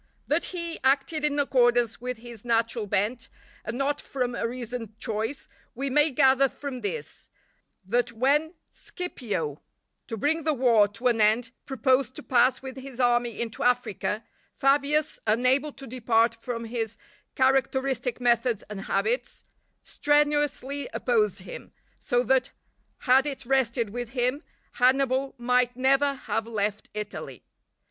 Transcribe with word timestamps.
That 0.25 0.45
he 0.45 0.79
acted 0.83 1.23
in 1.23 1.37
accordance 1.37 2.01
with 2.01 2.17
his 2.17 2.43
natural 2.43 2.87
bent, 2.87 3.29
and 3.63 3.77
not 3.77 4.01
from 4.01 4.33
a 4.33 4.47
reasoned 4.47 4.97
choice, 4.97 5.47
we 5.75 5.91
may 5.91 6.09
gather 6.09 6.49
from 6.49 6.81
this, 6.81 7.29
that 7.85 8.11
when 8.11 8.55
Scipio, 8.71 9.61
to 10.07 10.17
bring 10.17 10.43
the 10.43 10.55
war 10.55 10.87
to 10.87 11.05
an 11.09 11.21
end, 11.21 11.51
proposed 11.67 12.15
to 12.15 12.23
pass 12.23 12.63
with 12.63 12.77
his 12.77 12.99
army 12.99 13.39
into 13.39 13.61
Africa, 13.61 14.23
Fabius, 14.55 15.19
unable 15.27 15.71
to 15.73 15.85
depart 15.85 16.33
from 16.33 16.65
his 16.65 16.97
characteristic 17.35 18.19
methods 18.19 18.63
and 18.71 18.85
habits, 18.85 19.45
strenuously 19.83 20.89
opposed 20.95 21.41
him; 21.41 21.73
so 21.99 22.23
that 22.23 22.49
had 23.01 23.27
it 23.27 23.45
rested 23.45 23.91
with 23.91 24.09
him, 24.09 24.41
Hannibal 24.71 25.35
might 25.37 25.77
never 25.77 26.15
have 26.15 26.47
left 26.47 26.89
Italy. 26.95 27.43